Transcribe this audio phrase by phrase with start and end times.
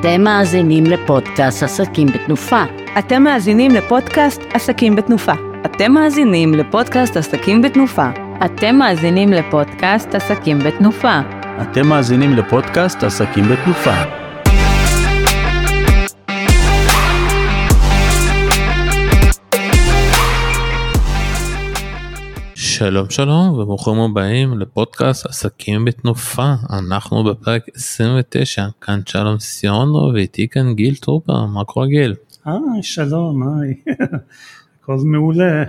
[0.00, 2.62] אתם מאזינים לפודקאסט עסקים בתנופה.
[2.98, 5.32] אתם מאזינים לפודקאסט עסקים בתנופה.
[5.64, 8.06] אתם מאזינים לפודקאסט עסקים בתנופה.
[8.44, 11.20] אתם מאזינים לפודקאסט עסקים בתנופה.
[11.62, 14.19] אתם מאזינים לפודקאסט עסקים בתנופה.
[22.80, 30.74] שלום שלום וברוכים הבאים לפודקאסט עסקים בתנופה אנחנו בפרק 29 כאן שלום סיונו ואיתי כאן
[30.74, 32.14] גיל טרופר מה קורה גיל?
[32.44, 33.74] היי שלום היי
[34.82, 35.64] הכל מעולה.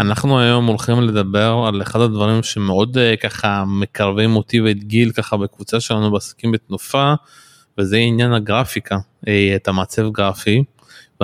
[0.00, 5.36] אנחנו היום הולכים לדבר על אחד הדברים שמאוד uh, ככה מקרבים אותי ואת גיל ככה
[5.36, 7.14] בקבוצה שלנו בעסקים בתנופה
[7.78, 10.64] וזה עניין הגרפיקה uh, את המעצב גרפי.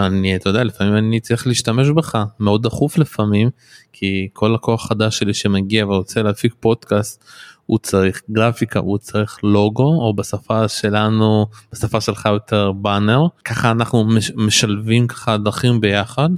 [0.01, 3.51] ואני אתה יודע לפעמים אני צריך להשתמש בך מאוד דחוף לפעמים
[3.93, 7.25] כי כל לקוח חדש שלי שמגיע ורוצה להפיק פודקאסט
[7.67, 14.09] הוא צריך גרפיקה הוא צריך לוגו או בשפה שלנו בשפה שלך יותר באנר ככה אנחנו
[14.37, 16.29] משלבים ככה דרכים ביחד.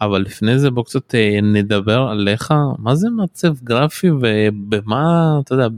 [0.00, 5.68] אבל לפני זה בוא קצת אה, נדבר עליך מה זה מעצב גרפי ובמה אתה יודע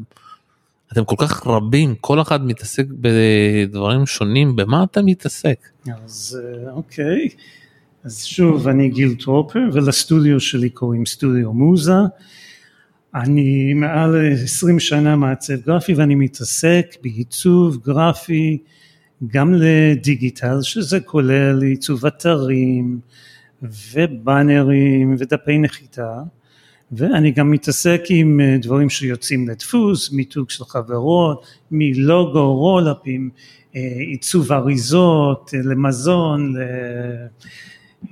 [0.93, 5.69] אתם כל כך רבים כל אחד מתעסק בדברים שונים במה אתה מתעסק.
[6.05, 7.29] אז אה, אוקיי
[8.05, 11.93] אז שוב אני גיל טרופר ולסטודיו שלי קוראים סטודיו מוזה.
[13.15, 18.59] אני מעל 20 שנה מעצב גרפי ואני מתעסק בעיצוב גרפי
[19.27, 23.01] גם לדיגיטל שזה כולל עיצוב אתרים
[23.63, 26.23] ובאנרים ודפי נחיתה
[26.93, 33.31] ואני גם מתעסק עם אה, דברים שיוצאים לדפוס, מיתוג של חברות, מלוגו, רולאפים,
[33.77, 36.55] אה, עיצוב אריזות, אה, למזון,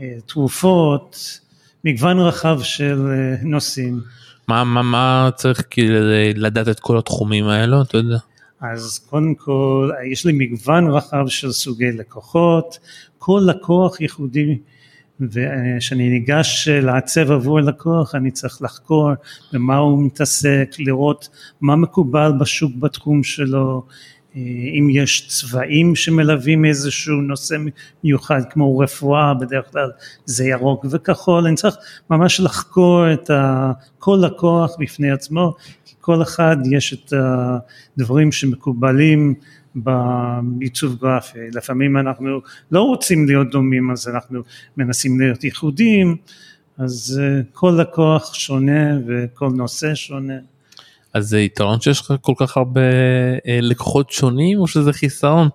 [0.01, 1.41] לתרופות,
[1.85, 3.07] מגוון רחב של
[3.43, 4.01] נושאים.
[4.49, 8.19] מה, מה, מה צריך כדי לדעת את כל התחומים האלו, אתה יודע?
[8.61, 12.79] אז קודם כל, יש לי מגוון רחב של סוגי לקוחות,
[13.19, 14.59] כל לקוח ייחודי
[15.21, 19.11] וכשאני ניגש לעצב עבור לקוח אני צריך לחקור
[19.53, 21.29] במה הוא מתעסק, לראות
[21.61, 23.83] מה מקובל בשוק בתחום שלו,
[24.79, 27.57] אם יש צבעים שמלווים איזשהו נושא
[28.05, 29.91] מיוחד כמו רפואה בדרך כלל
[30.25, 31.77] זה ירוק וכחול, אני צריך
[32.11, 33.31] ממש לחקור את
[33.99, 35.55] כל לקוח בפני עצמו,
[35.85, 37.13] כי כל אחד יש את
[37.97, 39.35] הדברים שמקובלים
[39.75, 42.41] בעיצוב גרפי, לפעמים אנחנו
[42.71, 44.41] לא רוצים להיות דומים אז אנחנו
[44.77, 46.17] מנסים להיות ייחודיים,
[46.79, 50.39] אז אה, כל לקוח שונה וכל נושא שונה.
[51.15, 52.81] אז זה יתרון שיש לך כל כך הרבה
[53.47, 55.49] אה, לקוחות שונים או שזה חיסרון?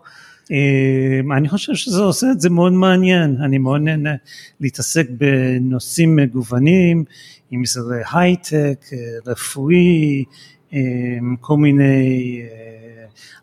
[0.52, 4.16] אה, אני חושב שזה עושה את זה מאוד מעניין, אני מאוד נהנה
[4.62, 7.04] להתעסק בנושאים מגוונים,
[7.54, 7.80] אם זה
[8.14, 8.86] הייטק,
[9.28, 10.24] רפואי,
[11.42, 12.42] כל מיני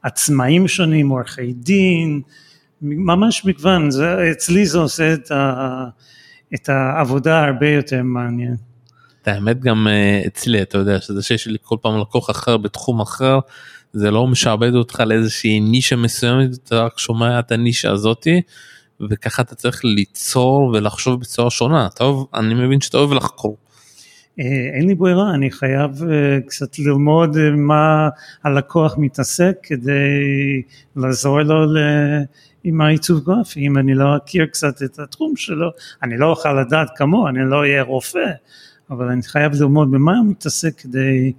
[0.02, 2.20] עצמאים שונים, עורכי דין,
[2.82, 5.84] ממש מגוון, זה, אצלי זה עושה את, ה,
[6.54, 8.56] את העבודה הרבה יותר מעניין.
[9.22, 13.00] את האמת גם אה, אצלי אתה יודע שזה שיש לי כל פעם לקוח אחר בתחום
[13.00, 13.38] אחר
[13.92, 18.40] זה לא משעבד אותך לאיזושהי נישה מסוימת אתה רק שומע את הנישה הזאתי
[19.10, 21.88] וככה אתה צריך ליצור ולחשוב בצורה שונה.
[21.96, 23.56] טוב אני מבין שאתה אוהב לחקור
[24.38, 28.08] אין לי ברירה, אני חייב אה, קצת ללמוד אה, מה
[28.44, 30.62] הלקוח מתעסק כדי
[30.96, 31.64] לעזור לו
[32.64, 35.70] עם העיצוב גרפי, אם אני לא אכיר קצת את התחום שלו,
[36.02, 38.30] אני לא אוכל לדעת כמוהו, אני לא אהיה רופא,
[38.90, 41.32] אבל אני חייב ללמוד במה הוא מתעסק כדי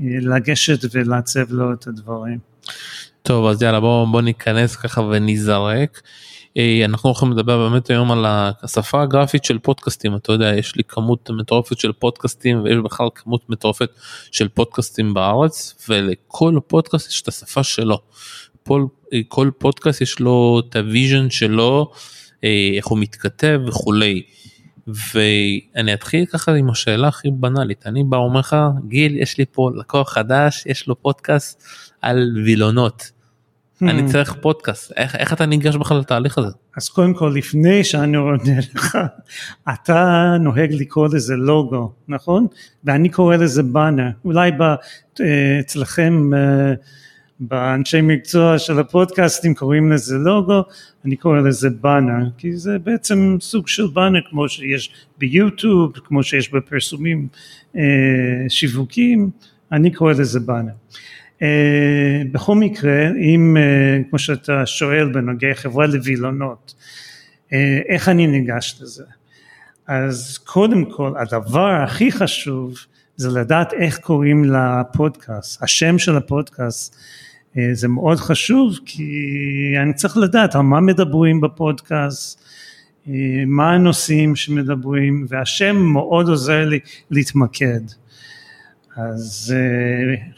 [0.00, 2.38] לגשת ולעצב לו את הדברים.
[3.22, 6.00] טוב אז יאללה בוא, בוא ניכנס ככה ונזרק.
[6.56, 10.84] אה, אנחנו הולכים לדבר באמת היום על השפה הגרפית של פודקאסטים אתה יודע יש לי
[10.84, 13.90] כמות מטורפת של פודקאסטים ויש בכלל כמות מטורפת
[14.30, 17.98] של פודקאסטים בארץ ולכל פודקאסט יש את השפה שלו.
[18.70, 18.86] כל,
[19.28, 21.92] כל פודקאסט יש לו את ה vision שלו
[22.44, 24.22] אה, איך הוא מתכתב וכולי.
[25.14, 28.56] ואני אתחיל ככה עם השאלה הכי בנאלית אני בא אומר לך
[28.88, 31.62] גיל יש לי פה לקוח חדש יש לו פודקאסט
[32.00, 33.19] על וילונות.
[33.82, 34.12] אני hmm.
[34.12, 36.50] צריך פודקאסט איך, איך אתה ניגש בכלל לתהליך הזה.
[36.76, 38.98] אז קודם כל לפני שאני עונה לך
[39.74, 42.46] אתה נוהג לקרוא לזה לוגו נכון
[42.84, 44.50] ואני קורא לזה באנר אולי
[45.20, 46.74] אה, אצלכם אה,
[47.40, 50.62] באנשי מקצוע של הפודקאסטים קוראים לזה לוגו
[51.04, 56.52] אני קורא לזה באנר כי זה בעצם סוג של באנר כמו שיש ביוטיוב כמו שיש
[56.52, 57.28] בפרסומים
[57.76, 57.82] אה,
[58.48, 59.30] שיווקים
[59.72, 60.72] אני קורא לזה באנר
[62.32, 66.74] בכל מקרה, אם, אה, כמו שאתה שואל בנוגע חברה לווילונות,
[67.52, 69.04] אה, איך אני ניגש לזה?
[69.86, 72.74] אז קודם כל, הדבר הכי חשוב
[73.16, 76.96] זה לדעת איך קוראים לפודקאסט, השם של הפודקאסט
[77.58, 79.08] אה, זה מאוד חשוב כי
[79.82, 82.44] אני צריך לדעת על מה מדברים בפודקאסט,
[83.08, 83.14] אה,
[83.46, 86.78] מה הנושאים שמדברים והשם מאוד עוזר לי
[87.10, 87.80] להתמקד.
[89.08, 89.54] אז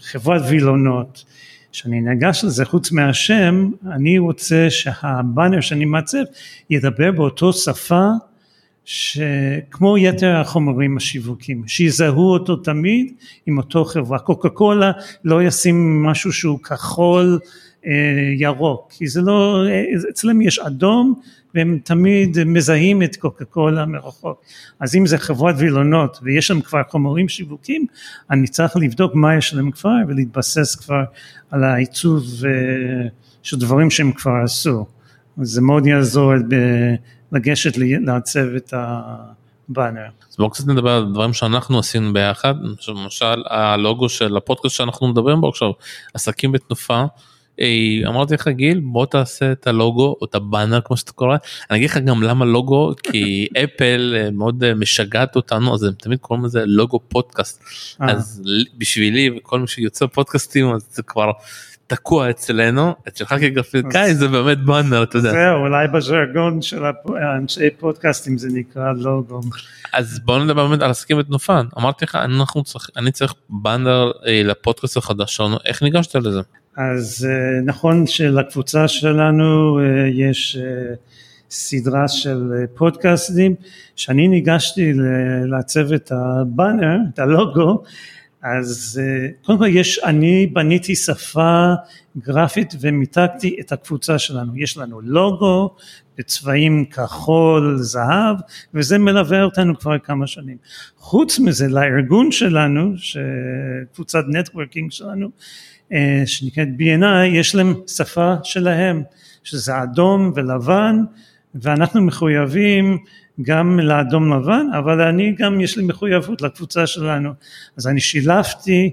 [0.00, 1.24] חברת וילונות,
[1.72, 6.22] כשאני ניגש לזה חוץ מהשם, אני רוצה שהבאנר שאני מעצב
[6.70, 8.08] ידבר באותו שפה
[8.84, 13.12] שכמו יתר החומרים השיווקים, שיזהו אותו תמיד
[13.46, 14.18] עם אותו חברה.
[14.18, 14.92] קוקה קולה
[15.24, 17.48] לא ישים משהו שהוא כחול אה,
[18.36, 21.20] ירוק, כי זה לא, אה, אצלם יש אדום
[21.54, 24.42] והם תמיד מזהים את קוקה קולה מרחוק.
[24.80, 27.86] אז אם זה חברת וילונות ויש להם כבר חומרים שיווקים,
[28.30, 31.02] אני צריך לבדוק מה יש להם כבר ולהתבסס כבר
[31.50, 33.08] על העיצוב אה,
[33.42, 34.86] של דברים שהם כבר עשו.
[35.42, 36.32] זה מאוד יעזור
[37.32, 40.06] לגשת לעצב את הבאנר.
[40.30, 42.54] אז בואו קצת נדבר על דברים שאנחנו עשינו ביחד,
[42.88, 45.70] למשל הלוגו של הפודקאסט שאנחנו מדברים בו עכשיו,
[46.14, 47.04] עסקים בתנופה.
[48.06, 51.36] אמרתי לך גיל בוא תעשה את הלוגו או את הבאנר כמו שאתה קורא
[51.70, 55.92] אני אגיד לך גם למה לוגו כי אפל אה, מאוד אה, משגעת אותנו אז הם
[55.92, 57.64] תמיד קוראים לזה לוגו פודקאסט
[58.02, 58.12] אה.
[58.12, 58.42] אז
[58.78, 61.30] בשבילי וכל מי שיוצא פודקאסטים אז זה כבר
[61.94, 65.30] תקוע אצלנו, אצלך כגרפיקאי זה באמת באנר, אתה יודע.
[65.30, 66.82] זהו, אולי בז'רגון של
[67.36, 69.40] אנשי פודקאסטים זה נקרא לוגו.
[69.92, 74.42] אז בוא נדבר באמת על עסקים בתנופה, אמרתי לך, אנחנו צריך, אני צריך באנר אה,
[74.44, 76.40] לפודקאסט החדש שלנו, איך ניגשת לזה?
[76.76, 80.58] אז אה, נכון שלקבוצה שלנו אה, יש
[81.50, 82.42] סדרה של
[82.74, 83.54] פודקאסטים,
[83.96, 84.92] שאני ניגשתי
[85.46, 87.82] לעצב את הבאנר, את הלוגו,
[88.42, 91.72] אז אה, קודם כל יש, אני בניתי שפה
[92.18, 95.74] גרפית ומיתגתי את הקבוצה שלנו, יש לנו לוגו
[96.18, 98.36] בצבעים כחול, זהב,
[98.74, 100.56] וזה מלווה אותנו כבר כמה שנים.
[100.96, 102.92] חוץ מזה לארגון שלנו,
[103.94, 105.28] קבוצת נטוורקינג שלנו,
[105.92, 109.02] אה, שנקראת B&I, יש להם שפה שלהם,
[109.44, 110.96] שזה אדום ולבן,
[111.54, 112.98] ואנחנו מחויבים
[113.42, 117.30] גם לאדום לבן, אבל אני גם יש לי מחויבות לקבוצה שלנו,
[117.76, 118.90] אז אני שילבתי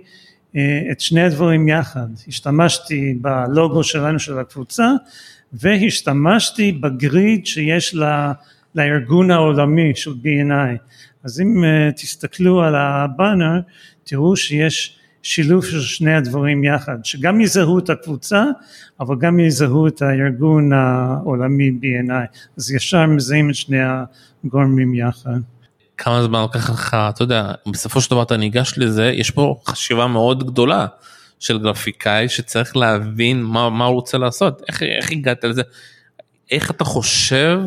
[0.56, 4.88] אה, את שני הדברים יחד, השתמשתי בלוגו שלנו של הקבוצה
[5.54, 8.34] והשתמשתי בגריד שיש לה,
[8.76, 10.78] לארגון העולמי של B&I,
[11.24, 13.60] אז אם אה, תסתכלו על הבאנר
[14.04, 18.44] תראו שיש שילוב של שני הדברים יחד, שגם יזהו את הקבוצה,
[19.00, 23.78] אבל גם יזהו את הארגון העולמי B&I, אז ישר מזהים את שני
[24.46, 25.40] הגורמים יחד.
[25.98, 30.08] כמה זמן לקח לך, אתה יודע, בסופו של דבר אתה ניגש לזה, יש פה חשיבה
[30.08, 30.86] מאוד גדולה
[31.40, 35.62] של גרפיקאי שצריך להבין מה, מה הוא רוצה לעשות, איך, איך הגעת לזה,
[36.52, 37.60] איך אתה חושב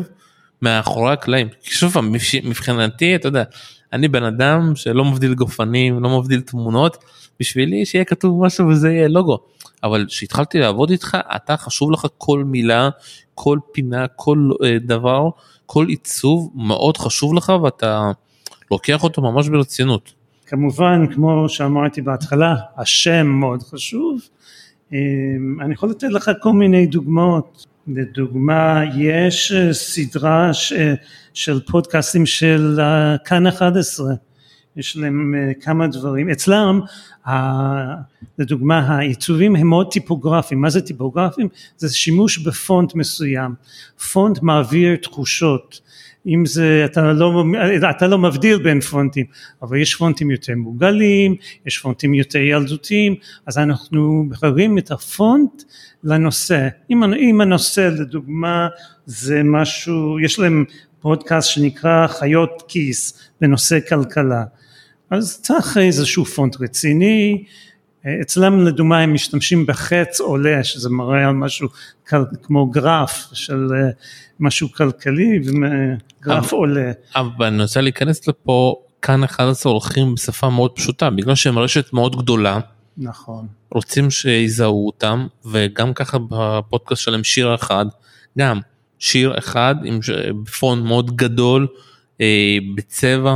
[0.61, 1.95] מאחורי הקלעים, שוב
[2.43, 3.43] מבחינתי, אתה יודע,
[3.93, 6.97] אני בן אדם שלא מבדיל גופנים, לא מבדיל תמונות,
[7.39, 9.39] בשבילי שיהיה כתוב משהו וזה יהיה לוגו.
[9.83, 12.89] אבל כשהתחלתי לעבוד איתך אתה חשוב לך כל מילה
[13.35, 15.29] כל פינה כל אה, דבר
[15.65, 18.11] כל עיצוב מאוד חשוב לך ואתה
[18.71, 20.13] לוקח אותו ממש ברצינות.
[20.47, 24.19] כמובן כמו שאמרתי בהתחלה השם מאוד חשוב
[24.93, 24.97] אה,
[25.61, 30.51] אני יכול לתת לך כל מיני דוגמאות לדוגמה יש אה, סדרה
[31.33, 32.79] של פודקאסטים של
[33.25, 34.13] כאן 11
[34.75, 36.79] יש להם אה, כמה דברים, אצלם
[38.37, 41.47] לדוגמה העיצובים הם מאוד טיפוגרפיים, מה זה טיפוגרפיים?
[41.77, 43.53] זה שימוש בפונט מסוים,
[44.13, 45.81] פונט מעביר תחושות,
[46.27, 47.43] אם זה, אתה לא,
[47.89, 49.25] אתה לא מבדיל בין פונטים,
[49.61, 53.15] אבל יש פונטים יותר מוגלים, יש פונטים יותר ילדותיים,
[53.45, 55.63] אז אנחנו מחברים את הפונט
[56.03, 58.67] לנושא, אם הנושא לדוגמה
[59.05, 60.65] זה משהו, יש להם
[60.99, 64.43] פודקאסט שנקרא חיות כיס בנושא כלכלה,
[65.09, 67.43] אז צריך איזשהו פונט רציני,
[68.21, 71.67] אצלם לדוגמה הם משתמשים בחץ עולה שזה מראה על משהו
[72.43, 73.89] כמו גרף של אה,
[74.39, 76.91] משהו כלכלי וגרף עולה.
[77.15, 82.15] אבל אני רוצה להיכנס לפה כאן 11 הולכים בשפה מאוד פשוטה בגלל שהם רשת מאוד
[82.15, 82.59] גדולה.
[82.97, 83.47] נכון.
[83.71, 87.85] רוצים שיזהו אותם וגם ככה בפודקאסט שלהם שיר אחד
[88.37, 88.59] גם
[88.99, 89.99] שיר אחד עם
[90.59, 91.67] פון מאוד גדול
[92.21, 93.35] אה, בצבע.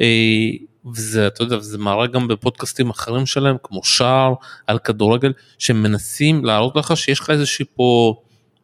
[0.00, 0.50] אה,
[0.96, 4.34] וזה אתה יודע זה מראה גם בפודקאסטים אחרים שלהם כמו שער
[4.66, 8.14] על כדורגל שמנסים להראות לך שיש לך איזושהי פה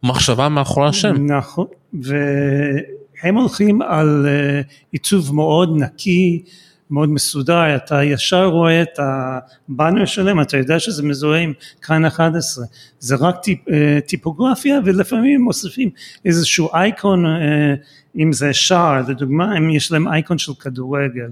[0.02, 1.26] מחשבה מאחורי השם.
[1.26, 1.66] נכון
[2.02, 4.60] והם הולכים על אה,
[4.92, 6.42] עיצוב מאוד נקי
[6.90, 11.52] מאוד מסודר אתה ישר רואה את הבאנר שלהם אתה יודע שזה מזוהה עם
[11.82, 12.64] כאן 11
[12.98, 15.90] זה רק טיפ, אה, טיפוגרפיה ולפעמים מוסיפים
[16.24, 17.74] איזשהו אייקון אה,
[18.18, 21.30] אם זה שער לדוגמה אם יש להם אייקון של כדורגל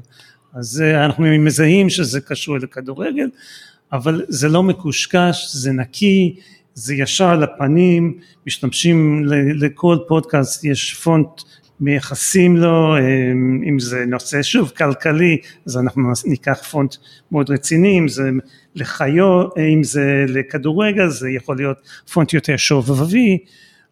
[0.54, 3.28] אז אנחנו מזהים שזה קשור לכדורגל,
[3.92, 6.37] אבל זה לא מקושקש, זה נקי,
[6.75, 11.28] זה ישר לפנים, משתמשים לכל פודקאסט, יש פונט
[11.80, 12.97] מייחסים לו,
[13.68, 16.94] אם זה נושא שוב כלכלי, אז אנחנו ניקח פונט
[17.32, 18.30] מאוד רציני, אם זה
[18.75, 21.76] לחיות, אם זה לכדורגל, זה יכול להיות
[22.12, 23.38] פונט יותר שובבי,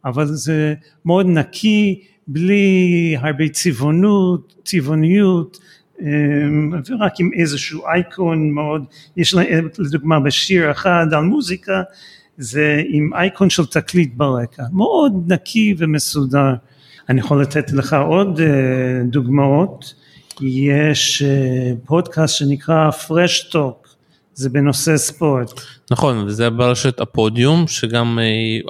[0.04, 0.74] אבל זה
[1.04, 5.58] מאוד נקי, בלי הרבה צבעונות, צבעוניות,
[6.86, 8.84] ורק עם איזשהו אייקון מאוד,
[9.16, 9.34] יש
[9.78, 11.82] לדוגמה בשיר אחד על מוזיקה,
[12.38, 16.54] זה עם אייקון של תקליט ברקע, מאוד נקי ומסודר.
[17.08, 18.40] אני יכול לתת לך עוד
[19.04, 19.94] דוגמאות,
[20.40, 21.22] יש
[21.84, 23.88] פודקאסט שנקרא Fresh Talk,
[24.34, 25.60] זה בנושא ספורט.
[25.90, 28.18] נכון, וזה ברשת הפודיום, שגם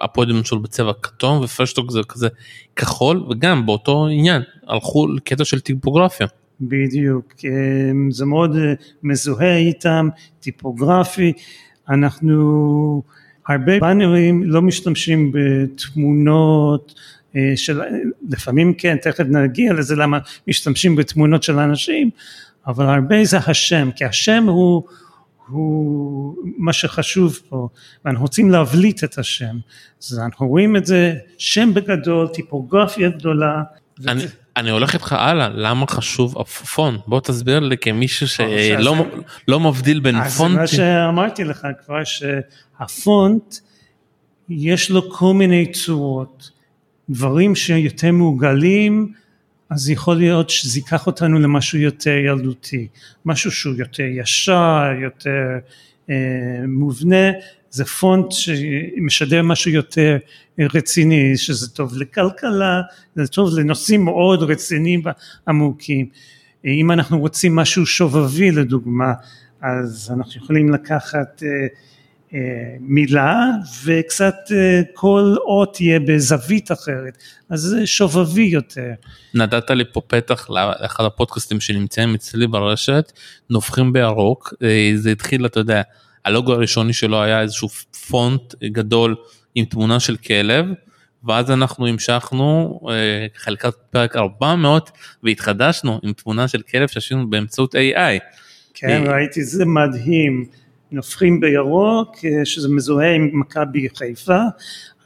[0.03, 2.29] הפודיום שלו בצבע כתום ופרשטוק זה כזה
[2.77, 6.27] כחול, וגם באותו עניין, הלכו לקטע של טיפוגרפיה.
[6.61, 7.35] בדיוק,
[8.11, 8.57] זה מאוד
[9.03, 10.09] מזוהה איתם,
[10.41, 11.33] טיפוגרפי,
[11.89, 13.03] אנחנו
[13.49, 16.95] הרבה באנרים לא משתמשים בתמונות
[17.57, 17.81] של,
[18.29, 22.11] לפעמים כן, תכף נגיע לזה למה משתמשים בתמונות של אנשים,
[22.67, 24.83] אבל הרבה זה השם, כי השם הוא,
[25.49, 27.69] הוא מה שחשוב פה,
[28.05, 29.57] ואנחנו רוצים להבליט את השם,
[30.03, 33.63] אז אנחנו רואים את זה, שם בגדול, טיפוגרפיה גדולה.
[34.09, 34.25] אני,
[34.61, 36.99] אני הולך איתך הלאה, למה חשוב הפון?
[37.07, 39.07] בוא תסביר לי כמישהו שלא
[39.49, 40.55] לא מבדיל בין פונט.
[40.55, 43.55] אז מה שאמרתי לך כבר, שהפונט
[44.49, 46.51] יש לו כל מיני צורות,
[47.11, 49.13] דברים שיותר מעוגלים,
[49.71, 52.89] אז יכול להיות שזה ייקח אותנו למשהו יותר ילדותי,
[53.25, 55.59] משהו שהוא יותר ישר, יותר
[56.11, 56.15] אה,
[56.69, 57.31] מובנה,
[57.71, 60.17] זה פונט שמשדר משהו יותר
[60.75, 62.81] רציני, שזה טוב לכלכלה,
[63.15, 65.03] זה טוב לנושאים מאוד רציניים
[65.47, 66.07] ועמוקים.
[66.65, 69.13] אם אנחנו רוצים משהו שובבי לדוגמה,
[69.63, 71.67] אז אנחנו יכולים לקחת אה,
[72.35, 73.47] אה, מילה
[73.85, 77.19] וקצת אה, כל אות יהיה בזווית אחרת,
[77.51, 78.91] אז זה שובבי יותר.
[79.35, 83.13] נתת לי פה פתח לאחד הפודקאסטים שנמצאים אצלי ברשת,
[83.51, 84.55] נובחים בירוק,
[84.95, 85.83] זה התחיל, אתה יודע,
[86.25, 87.69] הלוגו הראשוני שלו היה איזשהו
[88.09, 89.17] פונט גדול
[89.55, 90.67] עם תמונה של כלב,
[91.25, 92.81] ואז אנחנו המשכנו
[93.37, 94.91] חלקת פרק 400
[95.23, 98.19] והתחדשנו עם תמונה של כלב שעשינו באמצעות AI.
[98.75, 100.47] כן, ראיתי, זה מדהים.
[100.93, 104.39] נופחים בירוק, שזה מזוהה עם מכבי חיפה,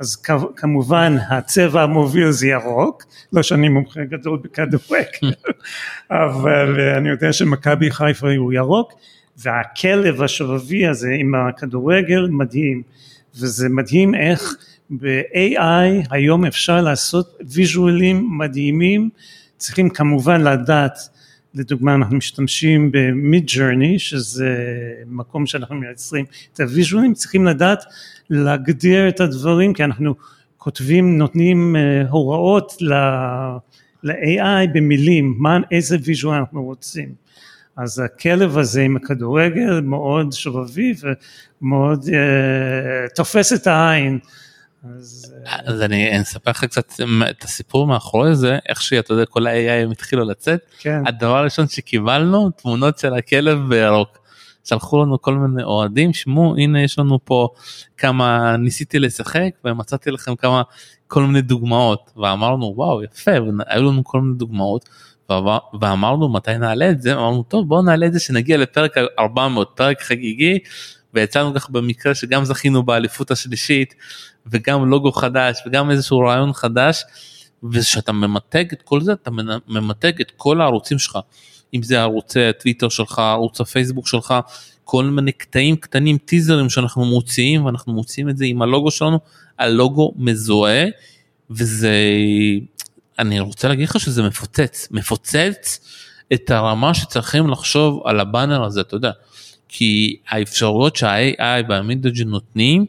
[0.00, 0.16] אז
[0.56, 5.32] כמובן הצבע המוביל זה ירוק, לא שאני מומחה גדול בכדורגל,
[6.10, 8.92] אבל אני יודע שמכבי חיפה הוא ירוק,
[9.36, 12.82] והכלב השבבי הזה עם הכדורגל מדהים,
[13.36, 14.56] וזה מדהים איך
[14.90, 19.10] ב-AI היום אפשר לעשות ויז'ואלים מדהימים,
[19.56, 20.98] צריכים כמובן לדעת
[21.54, 24.56] לדוגמה אנחנו משתמשים במיד ג'רני שזה
[25.06, 27.84] מקום שאנחנו מייצרים את הוויז'ואלים צריכים לדעת
[28.30, 30.14] להגדיר את הדברים כי אנחנו
[30.58, 31.76] כותבים נותנים
[32.10, 37.23] הוראות ל-AI במילים מה איזה ויז'ואל אנחנו רוצים
[37.76, 40.94] אז הכלב הזה עם הכדורגל מאוד שובבי
[41.62, 44.18] ומאוד uh, תופס את העין
[44.96, 46.92] אז, אז אני אספר לך קצת
[47.30, 51.02] את הסיפור מאחורי זה איך שאתה יודע כל ה-AI התחילו לצאת כן.
[51.06, 54.18] הדבר הראשון שקיבלנו תמונות של הכלב בירוק.
[54.64, 57.48] שלחו לנו כל מיני אוהדים שמעו הנה יש לנו פה
[57.96, 60.62] כמה ניסיתי לשחק ומצאתי לכם כמה
[61.06, 63.30] כל מיני דוגמאות ואמרנו וואו יפה
[63.66, 64.88] היו לנו כל מיני דוגמאות
[65.80, 67.14] ואמרנו מתי נעלה את זה?
[67.14, 70.58] אמרנו טוב בוא נעלה את זה שנגיע לפרק 400 פרק חגיגי.
[71.14, 73.94] ויצאנו ככה במקרה שגם זכינו באליפות השלישית
[74.46, 77.02] וגם לוגו חדש וגם איזשהו רעיון חדש
[77.72, 79.30] ושאתה ממתג את כל זה אתה
[79.68, 81.18] ממתג את כל הערוצים שלך.
[81.74, 84.34] אם זה ערוצי הטוויטר שלך ערוץ הפייסבוק שלך
[84.84, 89.18] כל מיני קטעים קטנים טיזרים שאנחנו מוציאים ואנחנו מוציאים את זה עם הלוגו שלנו
[89.58, 90.84] הלוגו מזוהה
[91.50, 91.96] וזה
[93.18, 95.80] אני רוצה להגיד לך שזה מפוצץ מפוצץ
[96.32, 99.10] את הרמה שצריכים לחשוב על הבאנר הזה אתה יודע.
[99.68, 102.86] כי האפשרויות שה-AI והמידג'י נותנים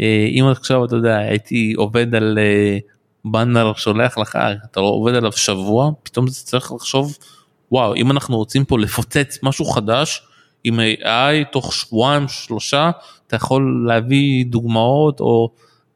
[0.00, 2.78] אה, אם עכשיו אתה יודע הייתי עובד על אה,
[3.24, 4.38] באנר שולח לך
[4.70, 7.18] אתה לא עובד עליו שבוע פתאום זה צריך לחשוב
[7.72, 10.22] וואו אם אנחנו רוצים פה לפוצץ משהו חדש
[10.64, 12.90] עם AI תוך שבועיים שלושה
[13.26, 15.50] אתה יכול להביא דוגמאות או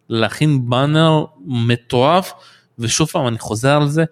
[0.09, 2.33] להכין באנר מטורף
[2.79, 4.05] ושוב פעם אני חוזר על זה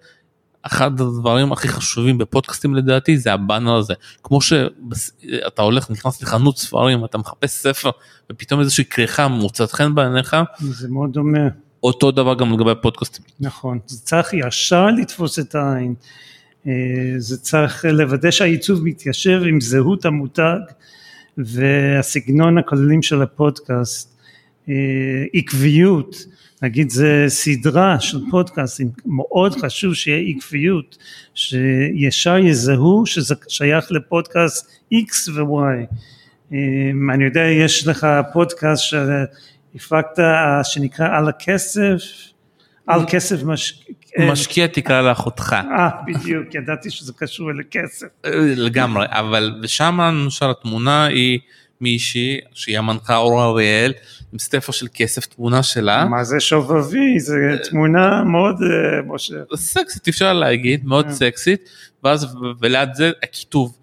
[0.61, 3.93] אחד הדברים הכי חשובים בפודקאסטים לדעתי זה הבאנר הזה.
[4.23, 7.89] כמו שאתה הולך נכנס לחנות ספרים אתה מחפש ספר
[8.31, 11.47] ופתאום איזושהי כריכה מוצאת חן בעיניך זה מאוד דומה.
[11.83, 13.25] אותו דבר גם לגבי הפודקאסטים.
[13.39, 13.79] נכון.
[13.85, 15.93] זה צריך ישר לתפוס את העין.
[16.67, 16.71] אה,
[17.17, 20.59] זה צריך לוודא שהעיצוב מתיישב עם זהות המותג
[21.37, 24.16] והסגנון הכוללים של הפודקאסט
[25.33, 26.25] עקביות,
[26.61, 30.97] נגיד זה סדרה של פודקאסטים, מאוד חשוב שיהיה עקביות,
[31.35, 35.95] שישר יזהו שזה שייך לפודקאסט X ו-Y.
[37.13, 40.23] אני יודע, יש לך פודקאסט שהפקת
[40.63, 41.97] שנקרא על הכסף,
[42.87, 43.83] על כסף מש...
[44.19, 45.55] משקיע תקרא לאחותך.
[45.77, 48.07] אה, בדיוק, ידעתי שזה קשור לכסף.
[48.57, 51.39] לגמרי, אבל ושם למשל התמונה היא
[51.81, 53.93] מישהי שהיא המנחה אור אריאל
[54.33, 56.05] עם ספר של כסף תמונה שלה.
[56.05, 57.19] מה זה שובבי?
[57.19, 57.35] זה
[57.69, 58.55] תמונה מאוד
[59.07, 59.35] משה.
[59.55, 61.69] סקסית אפשר להגיד, מאוד סקסית,
[62.03, 63.77] ואז וליד זה הכיתוב.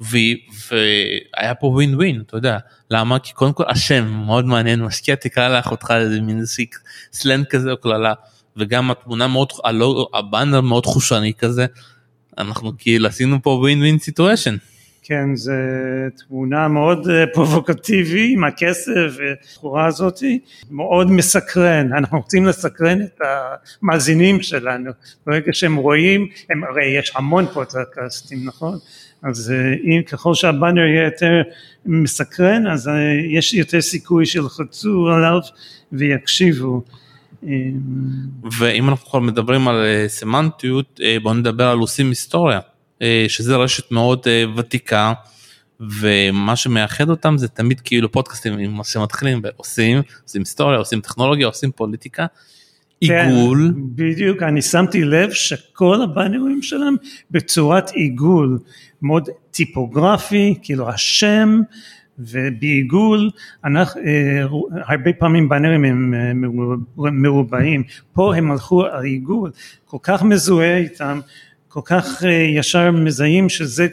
[0.00, 2.58] והיה פה ווין ווין אתה יודע
[2.90, 6.42] למה כי קודם כל השם מאוד מעניין משקיע תקרא לאחותך איזה מין
[7.12, 8.14] סלנג כזה או קללה
[8.56, 9.52] וגם התמונה מאוד
[10.14, 11.66] הבאנר מאוד חושני כזה
[12.38, 14.56] אנחנו כאילו עשינו פה win win situation.
[15.06, 15.54] כן זה
[16.28, 20.38] תמונה מאוד פרובוקטיבי עם הכסף והבחורה הזאתי.
[20.70, 23.20] מאוד מסקרן אנחנו רוצים לסקרן את
[23.82, 24.90] המאזינים שלנו.
[25.26, 28.78] ברגע שהם רואים הם הרי יש המון פודקאסטים נכון?
[29.22, 29.52] אז
[29.84, 31.42] אם ככל שהבאנר יהיה יותר
[31.86, 32.90] מסקרן אז
[33.30, 35.38] יש יותר סיכוי שילחצו עליו
[35.92, 36.82] ויקשיבו.
[38.58, 42.60] ואם אנחנו מדברים על סמנטיות בוא נדבר על עושים היסטוריה
[43.28, 45.12] שזה רשת מאוד ותיקה
[46.00, 52.26] ומה שמאחד אותם זה תמיד כאילו פודקאסטים שמתחילים ועושים עושים היסטוריה עושים טכנולוגיה עושים פוליטיקה.
[53.00, 53.72] עיגול.
[53.74, 56.94] כן, בדיוק, אני שמתי לב שכל הבאנרים שלהם
[57.30, 58.58] בצורת עיגול,
[59.02, 61.60] מאוד טיפוגרפי, כאילו השם
[62.18, 63.30] ובעיגול,
[63.64, 64.00] אנחנו,
[64.86, 66.14] הרבה פעמים באנרים הם
[66.96, 67.82] מרובעים,
[68.12, 69.50] פה הם הלכו על עיגול,
[69.84, 71.20] כל כך מזוהה איתם,
[71.74, 72.22] כל כך
[72.58, 73.86] ישר מזהים שזה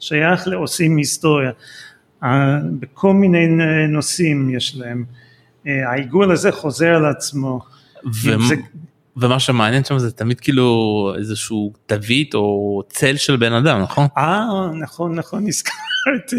[0.00, 1.50] שייך לעושים היסטוריה,
[2.80, 3.46] בכל מיני
[3.88, 5.04] נושאים יש להם,
[5.66, 7.60] העיגול הזה חוזר על עצמו.
[8.06, 8.54] ו- זה...
[9.16, 14.06] ומה שמעניין שם זה תמיד כאילו איזשהו תווית או צל של בן אדם נכון?
[14.16, 16.36] אה נכון נכון נזכרתי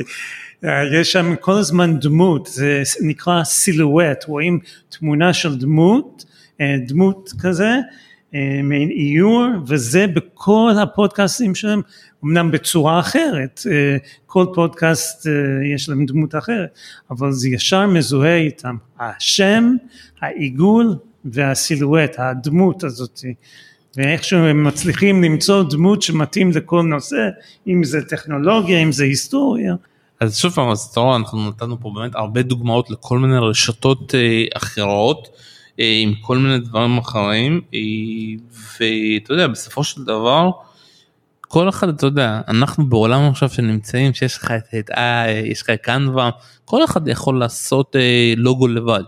[0.93, 6.25] יש שם כל הזמן דמות זה נקרא סילואט רואים תמונה של דמות
[6.87, 7.71] דמות כזה
[8.63, 11.81] מעין איור וזה בכל הפודקאסטים שלהם
[12.23, 13.61] אמנם בצורה אחרת
[14.25, 15.27] כל פודקאסט
[15.75, 16.79] יש להם דמות אחרת
[17.11, 18.75] אבל זה ישר מזוהה איתם.
[18.99, 19.75] השם
[20.21, 23.19] העיגול והסילואט, הדמות הזאת,
[23.97, 27.29] ואיכשהו הם מצליחים למצוא דמות שמתאים לכל נושא,
[27.67, 29.75] אם זה טכנולוגיה, אם זה היסטוריה.
[30.19, 34.15] אז שוב פעם, אז אתה רואה, אנחנו נתנו פה באמת הרבה דוגמאות לכל מיני רשתות
[34.15, 35.39] אה, אחרות, אה,
[35.77, 37.79] עם כל מיני דברים אחרים, אה,
[38.79, 40.51] ואתה יודע, בסופו של דבר,
[41.41, 45.69] כל אחד, אתה יודע, אנחנו בעולם עכשיו שנמצאים, שיש לך את, את אה, יש לך
[45.69, 46.29] קנווה,
[46.65, 49.03] כל אחד יכול לעשות אה, לוגו לבד.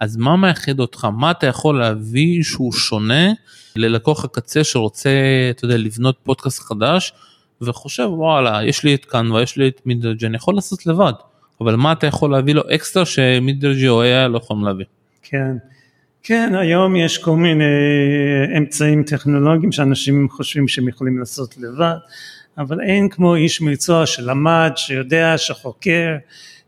[0.00, 1.04] אז מה מאחד אותך?
[1.04, 3.32] מה אתה יכול להביא שהוא שונה
[3.76, 5.10] ללקוח הקצה שרוצה,
[5.50, 7.12] אתה יודע, לבנות פודקאסט חדש
[7.60, 11.12] וחושב וואלה, יש לי את קנווה, יש לי את מידרג'י, אני יכול לעשות לבד,
[11.60, 14.84] אבל מה אתה יכול להביא לו אקסטרה שמידרג'י או AI לא יכולים להביא?
[15.22, 15.56] כן,
[16.26, 17.64] כן, היום יש כל מיני
[18.58, 21.96] אמצעים טכנולוגיים שאנשים חושבים שהם יכולים לעשות לבד,
[22.58, 26.16] אבל אין כמו איש מקצוע שלמד, שיודע, שחוקר,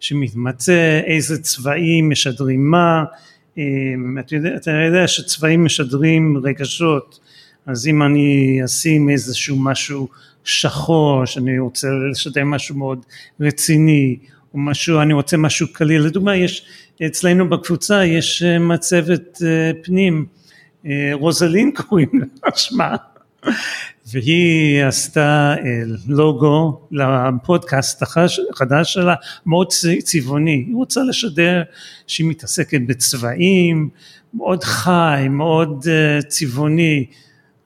[0.01, 3.05] שמתמצא איזה צבעים משדרים מה,
[4.21, 7.19] אתה יודע, אתה יודע שצבעים משדרים רגשות,
[7.67, 10.09] אז אם אני אשים איזשהו משהו
[10.45, 13.05] שחור, שאני רוצה לשדר משהו מאוד
[13.41, 14.17] רציני,
[14.57, 16.67] או משהו, אני רוצה משהו קליל, לדוגמה יש,
[17.07, 19.43] אצלנו בקבוצה יש מצבת
[19.83, 20.27] פנים,
[21.13, 22.97] רוזלין קוראים לה שמה,
[24.13, 25.55] והיא עשתה
[26.09, 29.15] לוגו לפודקאסט החדש שלה
[29.47, 29.73] מאוד
[30.05, 31.63] צבעוני, היא רוצה לשדר
[32.07, 33.89] שהיא מתעסקת בצבעים,
[34.35, 35.87] מאוד חי, מאוד
[36.29, 37.07] צבעוני,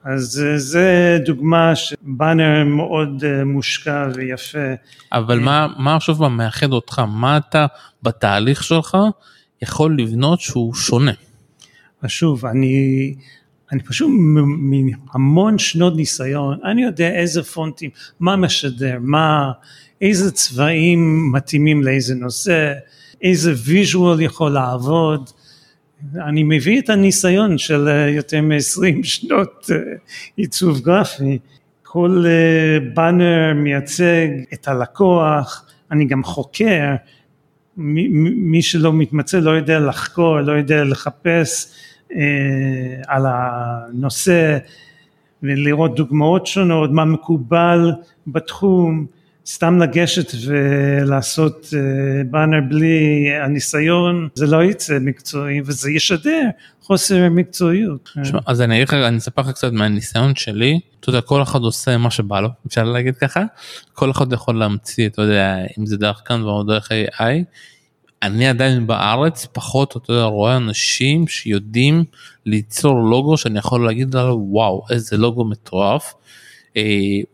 [0.03, 4.73] אז זה דוגמה שבאנר מאוד מושקע ויפה.
[5.11, 7.65] אבל מה, מה עכשיו מאחד אותך, מה אתה
[8.03, 8.97] בתהליך שלך
[9.61, 11.11] יכול לבנות שהוא שונה?
[12.07, 13.15] שוב, אני
[13.71, 14.09] אני פשוט
[15.13, 19.51] מהמון שנות ניסיון, אני יודע איזה פונטים, מה משדר, מה,
[20.01, 22.73] איזה צבעים מתאימים לאיזה נושא,
[23.21, 25.29] איזה ויז'ואל יכול לעבוד,
[26.15, 29.69] אני מביא את הניסיון של יותר מ-20 שנות
[30.37, 31.39] עיצוב גרפי,
[31.83, 32.25] כל
[32.93, 36.95] באנר מייצג את הלקוח, אני גם חוקר,
[37.77, 41.73] מי שלא מתמצא לא יודע לחקור, לא יודע לחפש
[43.07, 44.57] על הנושא
[45.43, 47.91] ולראות דוגמאות שונות, מה מקובל
[48.27, 49.05] בתחום,
[49.45, 51.73] סתם לגשת ולעשות
[52.29, 56.49] באנר בלי הניסיון, זה לא יצא מקצועי וזה ישדר
[56.81, 58.09] חוסר מקצועיות.
[58.23, 61.59] שמה, אז אני אגיד לך, אני אספר לך קצת מהניסיון שלי, אתה יודע, כל אחד
[61.59, 63.43] עושה מה שבא לו, אפשר להגיד ככה,
[63.93, 67.23] כל אחד יכול להמציא, אתה יודע, אם זה דרך כאן או דרך AI,
[68.23, 72.03] אני עדיין בארץ פחות, אתה יודע, רואה אנשים שיודעים
[72.45, 76.13] ליצור לוגו שאני יכול להגיד עליו, וואו, איזה לוגו מטורף.
[76.77, 76.83] אה,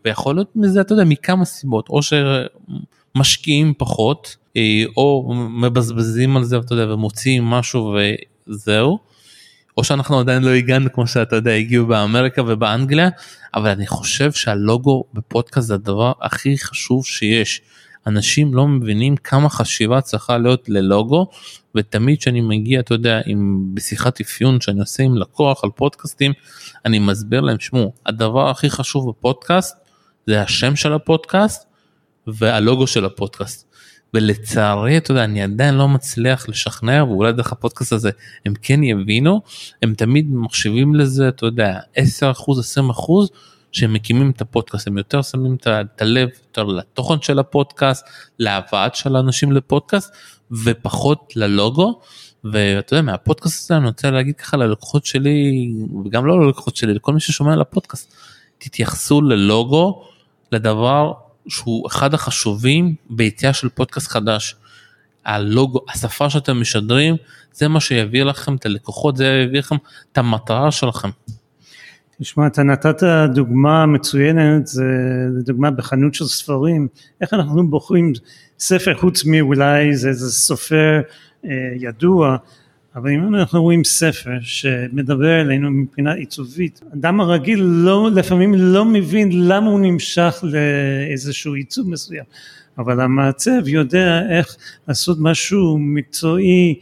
[0.04, 6.58] ויכול להיות מזה, אתה יודע, מכמה סיבות, או שמשקיעים פחות, אה, או מבזבזים על זה,
[6.58, 7.96] אתה יודע, ומוציאים משהו
[8.48, 8.98] וזהו.
[9.76, 13.08] או שאנחנו עדיין לא הגענו כמו שאתה יודע הגיעו באמריקה ובאנגליה
[13.54, 17.60] אבל אני חושב שהלוגו בפודקאסט זה הדבר הכי חשוב שיש.
[18.08, 21.26] אנשים לא מבינים כמה חשיבה צריכה להיות ללוגו
[21.74, 26.32] ותמיד כשאני מגיע אתה יודע עם בשיחת אפיון שאני עושה עם לקוח על פודקאסטים
[26.84, 29.76] אני מסביר להם שמו הדבר הכי חשוב בפודקאסט
[30.26, 31.68] זה השם של הפודקאסט
[32.26, 33.68] והלוגו של הפודקאסט.
[34.14, 38.10] ולצערי אתה יודע אני עדיין לא מצליח לשכנע ואולי דרך הפודקאסט הזה
[38.46, 39.40] הם כן יבינו
[39.82, 43.30] הם תמיד מחשיבים לזה אתה יודע 10 אחוז 20 אחוז
[43.72, 48.06] שהם מקימים את הפודקאסט הם יותר שמים את הלב יותר לתוכן של הפודקאסט
[48.38, 50.14] להבאת של האנשים לפודקאסט
[50.64, 52.00] ופחות ללוגו
[52.44, 55.68] ואתה יודע מהפודקאסט הזה אני רוצה להגיד ככה ללקוחות שלי
[56.04, 58.14] וגם לא ללקוחות שלי לכל מי ששומע על הפודקאסט
[58.58, 60.04] תתייחסו ללוגו
[60.52, 61.12] לדבר
[61.48, 64.56] שהוא אחד החשובים ביציאה של פודקאסט חדש.
[65.24, 67.16] הלוגו, השפה שאתם משדרים,
[67.52, 69.76] זה מה שיביא לכם את הלקוחות, זה יביא לכם
[70.12, 71.10] את המטרה שלכם.
[72.20, 73.02] תשמע, אתה נתת
[73.34, 74.84] דוגמה מצוינת, זה
[75.44, 76.88] דוגמה בחנות של ספרים,
[77.20, 78.12] איך אנחנו בוחרים
[78.58, 81.00] ספר חוץ מאולי זה איזה סופר
[81.44, 82.36] אה, ידוע,
[82.94, 89.28] אבל אם אנחנו רואים ספר שמדבר אלינו מבחינה עיצובית, אדם הרגיל לא, לפעמים לא מבין
[89.32, 92.24] למה הוא נמשך לאיזשהו עיצוב מסוים,
[92.78, 94.56] אבל המעצב יודע איך
[94.88, 96.74] לעשות משהו מקצועי,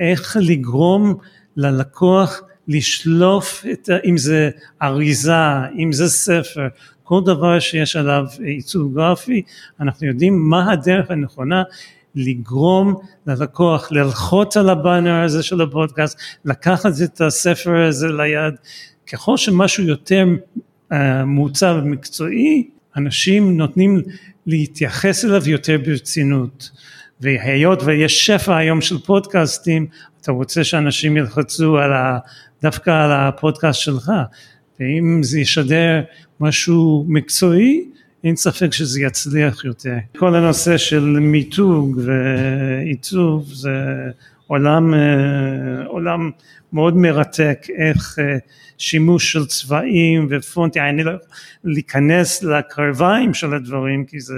[0.00, 1.14] איך לגרום
[1.56, 4.50] ללקוח לשלוף את, אם זה
[4.82, 5.32] אריזה,
[5.78, 6.68] אם זה ספר,
[7.02, 9.42] כל דבר שיש עליו עיצוב גרפי,
[9.80, 11.62] אנחנו יודעים מה הדרך הנכונה
[12.14, 12.94] לגרום
[13.26, 18.54] ללקוח ללחוץ על הבאנר הזה של הפודקאסט, לקחת את הספר הזה ליד,
[19.12, 20.26] ככל שמשהו יותר
[20.92, 24.02] uh, מעוצב ומקצועי, אנשים נותנים
[24.46, 26.70] להתייחס אליו יותר ברצינות.
[27.20, 29.86] והיות ויש שפע היום של פודקאסטים,
[30.20, 32.18] אתה רוצה שאנשים ילחצו על ה,
[32.62, 34.12] דווקא על הפודקאסט שלך,
[34.80, 36.02] ואם זה ישדר
[36.40, 37.84] משהו מקצועי,
[38.24, 39.96] אין ספק שזה יצליח יותר.
[40.18, 43.70] כל הנושא של מיתוג ועיצוב זה
[44.48, 46.30] עולם, אה, עולם
[46.72, 48.36] מאוד מרתק, איך אה,
[48.78, 51.12] שימוש של צבעים ופונטים, אני לא
[51.64, 54.34] להיכנס לקרביים של הדברים כי זה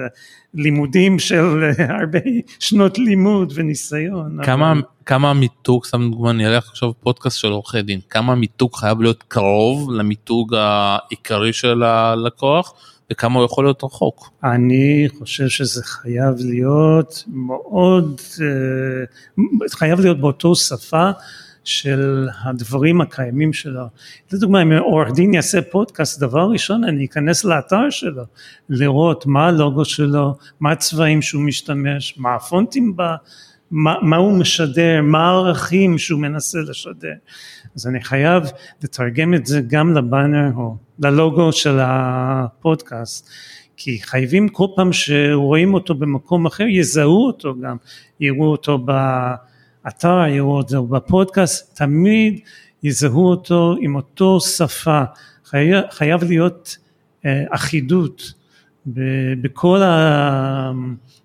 [0.55, 1.71] לימודים של
[2.01, 2.19] הרבה
[2.59, 4.39] שנות לימוד וניסיון.
[4.43, 4.83] כמה, אבל...
[5.07, 9.25] כמה מיתוג, סתם דוגמא, אני אלך עכשיו פודקאסט של עורכי דין, כמה מיתוג חייב להיות
[9.29, 12.75] קרוב למיתוג העיקרי של הלקוח?
[13.13, 14.31] וכמה הוא יכול להיות רחוק.
[14.45, 19.05] אני חושב שזה חייב להיות מאוד, אה,
[19.71, 21.11] חייב להיות באותו שפה
[21.65, 23.85] של הדברים הקיימים שלו.
[24.33, 28.23] לדוגמה אם עורך דין יעשה פודקאסט דבר ראשון אני אכנס לאתר שלו
[28.69, 33.17] לראות מה הלוגו שלו, מה הצבעים שהוא משתמש, מה הפונטים בה,
[33.71, 37.15] מה, הוא משדר, מה הערכים שהוא מנסה לשדר.
[37.77, 38.45] אז אני חייב
[38.83, 43.31] לתרגם את זה גם לבאנר או ללוגו של הפודקאסט.
[43.77, 47.77] כי חייבים כל פעם שרואים אותו במקום אחר יזהו אותו גם,
[48.21, 52.41] יראו אותו באתר, יראו אותו בפודקאסט, תמיד
[52.83, 55.03] יזהו אותו עם אותו שפה,
[55.45, 56.77] חייב, חייב להיות
[57.27, 58.33] אה, אחידות
[59.43, 59.81] בכל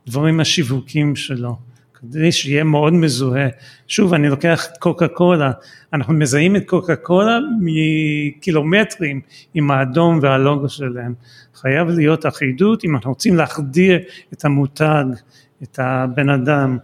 [0.08, 1.56] הדברים השיווקים שלו.
[2.12, 3.48] כדי שיהיה מאוד מזוהה.
[3.88, 5.52] שוב אני לוקח את קוקה קולה,
[5.94, 9.22] אנחנו מזהים את קוקה קולה מקילומטרים
[9.54, 11.14] עם האדום והלוגו שלהם.
[11.56, 14.00] חייב להיות אחידות אם אנחנו רוצים להחדיר
[14.34, 15.06] את המותג,
[15.64, 16.78] את הבן אדם.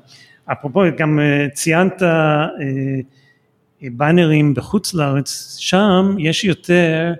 [0.52, 2.46] אפרופו גם אה, ציינת אה,
[3.82, 7.14] באנרים בחוץ לארץ, שם יש יותר,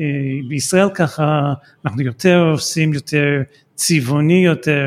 [0.00, 0.04] אה,
[0.48, 1.52] בישראל ככה
[1.84, 3.42] אנחנו יותר עושים יותר
[3.74, 4.84] צבעוני יותר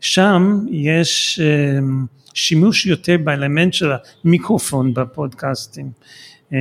[0.00, 3.90] שם יש אמ, שימוש יותר באלמנט של
[4.24, 5.90] המיקרופון בפודקאסטים,
[6.52, 6.58] אה,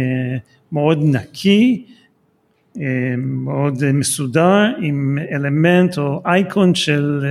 [0.72, 1.86] מאוד נקי,
[2.78, 7.26] אה, מאוד מסודר עם אלמנט או אייקון של,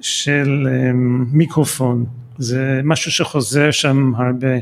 [0.00, 2.06] של אמ, מיקרופון,
[2.38, 4.56] זה משהו שחוזר שם הרבה.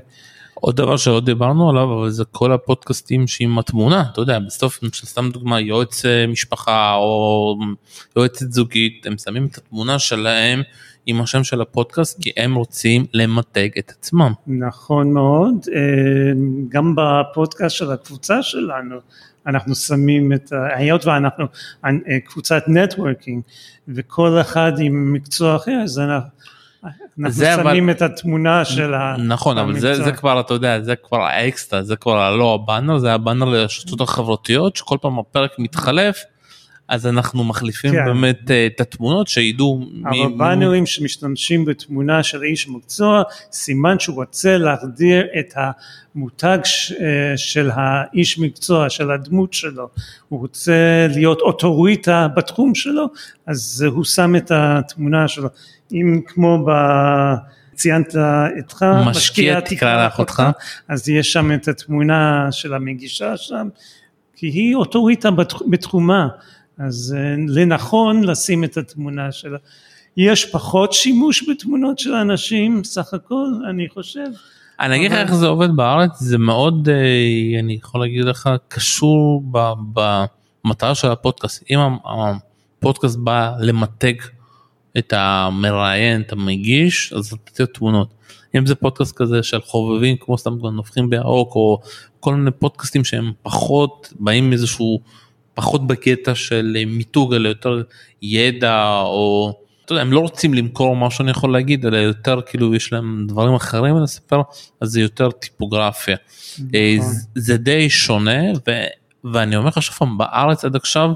[0.61, 5.31] עוד דבר שעוד דיברנו עליו אבל זה כל הפודקאסטים שעם התמונה אתה יודע בסוף סתם
[5.33, 7.57] דוגמה יועץ אה, משפחה או
[8.17, 10.63] יועצת זוגית הם שמים את התמונה שלהם
[11.07, 14.33] עם השם של הפודקאסט כי הם רוצים למתג את עצמם.
[14.47, 15.81] נכון מאוד אה,
[16.69, 18.97] גם בפודקאסט של הקבוצה שלנו
[19.47, 21.45] אנחנו שמים את היות ואנחנו
[21.85, 21.91] אה,
[22.25, 23.43] קבוצת networking
[23.89, 26.29] וכל אחד עם מקצוע אחר אז אנחנו
[27.21, 27.97] אנחנו שמים אבל...
[27.97, 29.17] את התמונה של ה...
[29.19, 33.15] נכון, אבל זה, זה כבר, אתה יודע, זה כבר האקסטרה, זה כבר לא הבאנר, זה
[33.15, 36.25] הבאנר לרשתות החברתיות, שכל פעם הפרק מתחלף,
[36.89, 38.05] אז אנחנו מחליפים כן.
[38.05, 40.87] באמת אה, את התמונות שידעו אבל מ...
[40.87, 43.23] שמשתמשים בתמונה של איש מקצוע,
[43.53, 46.59] סימן שהוא רוצה להחדיר את המותג
[47.01, 49.89] אה, של האיש מקצוע, של הדמות שלו,
[50.29, 53.07] הוא רוצה להיות אוטוריטה בתחום שלו,
[53.47, 55.49] אז הוא שם את התמונה שלו.
[55.93, 56.71] אם כמו ב...
[57.77, 58.15] ציינת
[58.59, 60.43] אתך, משקיע תקרא לאחותך,
[60.89, 63.69] אז יש שם את התמונה של המגישה שם,
[64.37, 65.29] כי היא אוטוריטה
[65.71, 66.29] בתחומה,
[66.79, 69.59] אז אה, לנכון לשים את התמונה שלה.
[70.17, 74.27] יש פחות שימוש בתמונות של אנשים, סך הכל, אני חושב.
[74.81, 79.43] אני אגיד לך איך זה עובד בארץ, זה מאוד, אה, אני יכול להגיד לך, קשור
[80.65, 81.65] במטרה של הפודקאסט.
[81.71, 81.79] אם
[82.79, 84.15] הפודקאסט בא למתג
[84.99, 88.15] את המראיין, את המגיש, אז תהיה תמונות.
[88.59, 91.81] אם זה פודקאסט כזה של חובבים כמו סתם נופחים בירוק או
[92.21, 95.01] כל מיני פודקאסטים שהם פחות באים מאיזשהו
[95.57, 97.83] פחות בקטע של מיתוג אלא יותר
[98.23, 99.53] ידע או
[99.85, 103.27] אתה יודע הם לא רוצים למכור מה שאני יכול להגיד אלא יותר כאילו יש להם
[103.29, 104.41] דברים אחרים לספר
[104.81, 106.17] אז זה יותר טיפוגרפיה.
[106.99, 107.13] נכון.
[107.35, 108.71] זה די שונה ו,
[109.33, 111.11] ואני אומר לך שוב פעם בארץ עד עכשיו.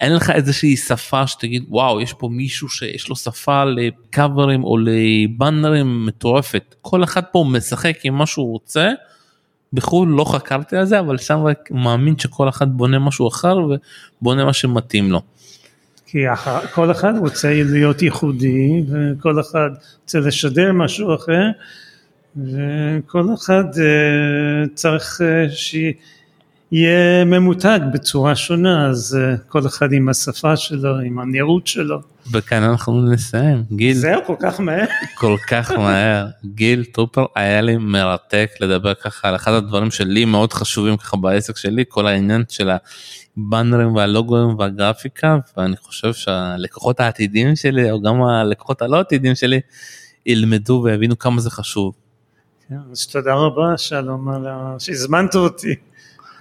[0.00, 6.06] אין לך איזושהי שפה שתגיד וואו יש פה מישהו שיש לו שפה לקאברים או לבאנרים
[6.06, 8.90] מטורפת כל אחד פה משחק עם מה שהוא רוצה.
[9.72, 13.58] בחו"ל לא חקרתי על זה אבל שם רק מאמין שכל אחד בונה משהו אחר
[14.20, 15.20] ובונה מה שמתאים לו.
[16.06, 16.18] כי
[16.74, 19.70] כל אחד רוצה להיות ייחודי וכל אחד
[20.02, 21.42] רוצה לשדר משהו אחר
[22.36, 25.92] וכל אחד אה, צריך אה, שיהיה
[26.72, 32.00] יהיה ממותג בצורה שונה אז uh, כל אחד עם השפה שלו עם הנראות שלו.
[32.32, 37.76] וכאן אנחנו נסיים גיל זהו כל כך מהר כל כך מהר גיל טרופר היה לי
[37.76, 42.70] מרתק לדבר ככה על אחד הדברים שלי מאוד חשובים ככה בעסק שלי כל העניין של
[43.36, 49.60] הבאנרים והלוגוים והגרפיקה ואני חושב שהלקוחות העתידים שלי או גם הלקוחות הלא עתידים שלי
[50.26, 51.94] ילמדו ויבינו כמה זה חשוב.
[52.68, 54.46] כן, אז תודה רבה שלום על
[54.78, 55.74] שהזמנת אותי.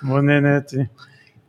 [0.06, 0.78] מאוד נהניתי.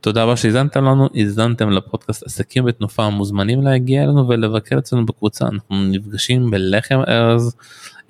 [0.01, 5.83] תודה רבה שהזנתם לנו, הזנתם לפודקאסט עסקים בתנופה, מוזמנים להגיע אלינו ולבקר אצלנו בקבוצה, אנחנו
[5.83, 7.55] נפגשים בלחם ארז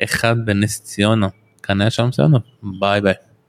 [0.04, 1.28] אחד בנס ציונה,
[1.70, 2.38] היה שלום ציונה,
[2.80, 3.14] ביי ביי.